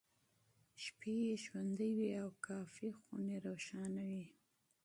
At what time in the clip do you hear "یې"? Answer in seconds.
1.25-1.35